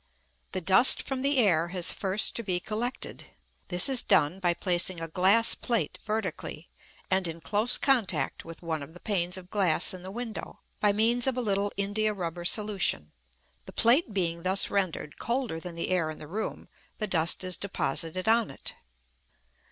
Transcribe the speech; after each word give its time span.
The 0.53 0.61
dust 0.61 1.03
from 1.03 1.21
the 1.21 1.37
air 1.37 1.67
has 1.67 1.93
first 1.93 2.35
to 2.35 2.41
be 2.41 2.59
collected. 2.59 3.25
This 3.67 3.87
is 3.87 4.01
done 4.01 4.39
by 4.39 4.55
placing 4.55 4.99
a 4.99 5.07
glass 5.07 5.53
plate 5.53 5.99
vertically, 6.03 6.69
and 7.11 7.27
in 7.27 7.39
close 7.39 7.77
contact 7.77 8.43
with 8.43 8.63
one 8.63 8.81
of 8.81 8.95
the 8.95 8.99
panes 8.99 9.37
of 9.37 9.51
glass 9.51 9.93
in 9.93 10.01
the 10.01 10.09
window, 10.09 10.61
by 10.79 10.91
means 10.91 11.27
of 11.27 11.37
a 11.37 11.39
little 11.39 11.71
india 11.77 12.15
rubber 12.15 12.45
solution. 12.45 13.11
The 13.67 13.73
plate 13.73 14.11
being 14.11 14.41
thus 14.41 14.71
rendered 14.71 15.19
colder 15.19 15.59
than 15.59 15.75
the 15.75 15.89
air 15.91 16.09
in 16.09 16.17
the 16.17 16.25
room, 16.27 16.67
the 16.97 17.05
dust 17.05 17.43
is 17.43 17.55
deposited 17.55 18.27
on 18.27 18.49
it. 18.49 18.73